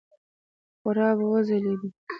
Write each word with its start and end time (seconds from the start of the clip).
خورا 0.79 1.09
به 1.17 1.25
وځلېدو. 1.31 1.87